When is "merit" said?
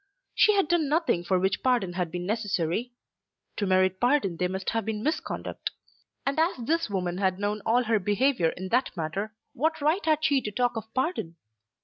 3.67-3.99